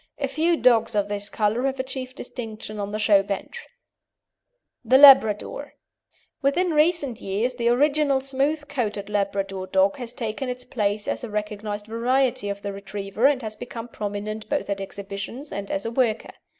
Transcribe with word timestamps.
A 0.17 0.27
few 0.27 0.57
dogs 0.57 0.95
of 0.95 1.09
this 1.09 1.29
colour 1.29 1.67
have 1.67 1.79
achieved 1.79 2.15
distinction 2.15 2.79
on 2.79 2.89
the 2.89 2.97
show 2.97 3.21
bench. 3.21 3.67
THE 4.83 4.97
LABRADOR 4.97 5.75
Within 6.41 6.71
recent 6.73 7.21
years 7.21 7.53
the 7.53 7.69
original 7.69 8.19
smooth 8.19 8.67
coated 8.67 9.11
Labrador 9.11 9.67
dog 9.67 9.97
has 9.97 10.11
taken 10.11 10.49
its 10.49 10.65
place 10.65 11.07
as 11.07 11.23
a 11.23 11.29
recognised 11.29 11.85
variety 11.85 12.49
of 12.49 12.63
the 12.63 12.73
Retriever 12.73 13.27
and 13.27 13.45
become 13.59 13.89
prominent 13.89 14.49
both 14.49 14.71
at 14.71 14.81
exhibitions 14.81 15.51
and 15.51 15.69
as 15.69 15.85
a 15.85 15.91
worker. 15.91 16.31